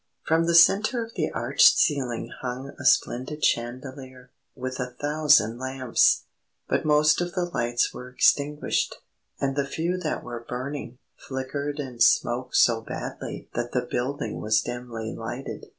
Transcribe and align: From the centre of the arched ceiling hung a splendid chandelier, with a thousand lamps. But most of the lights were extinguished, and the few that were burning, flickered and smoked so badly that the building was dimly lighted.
From 0.25 0.47
the 0.47 0.55
centre 0.55 1.03
of 1.05 1.13
the 1.13 1.29
arched 1.29 1.77
ceiling 1.77 2.31
hung 2.41 2.73
a 2.79 2.85
splendid 2.85 3.45
chandelier, 3.45 4.31
with 4.55 4.79
a 4.79 4.95
thousand 4.99 5.59
lamps. 5.59 6.23
But 6.67 6.85
most 6.85 7.21
of 7.21 7.33
the 7.33 7.45
lights 7.45 7.93
were 7.93 8.09
extinguished, 8.09 8.95
and 9.39 9.55
the 9.55 9.63
few 9.67 9.97
that 9.99 10.23
were 10.23 10.43
burning, 10.49 10.97
flickered 11.15 11.77
and 11.79 12.01
smoked 12.01 12.55
so 12.55 12.81
badly 12.81 13.47
that 13.53 13.73
the 13.73 13.87
building 13.91 14.41
was 14.41 14.61
dimly 14.61 15.13
lighted. 15.15 15.67